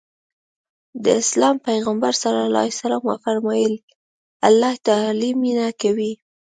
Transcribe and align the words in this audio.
د 1.03 1.05
اسلام 1.21 1.55
پيغمبر 1.67 2.11
ص 2.21 2.23
وفرمايل 3.09 3.73
الله 4.47 4.73
تعالی 4.87 5.31
مينه 5.41 5.67
کوي. 5.81 6.11